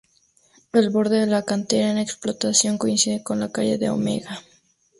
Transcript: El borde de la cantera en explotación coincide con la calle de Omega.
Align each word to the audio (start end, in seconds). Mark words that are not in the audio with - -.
El 0.73 0.89
borde 0.89 1.19
de 1.19 1.27
la 1.27 1.43
cantera 1.43 1.91
en 1.91 1.99
explotación 1.99 2.79
coincide 2.79 3.21
con 3.21 3.39
la 3.39 3.51
calle 3.51 3.77
de 3.77 3.91
Omega. 3.91 4.41